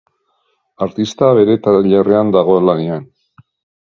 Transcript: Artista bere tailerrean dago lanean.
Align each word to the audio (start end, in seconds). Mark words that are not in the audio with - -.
Artista 0.85 1.29
bere 1.39 1.57
tailerrean 1.67 2.33
dago 2.37 2.57
lanean. 2.71 3.07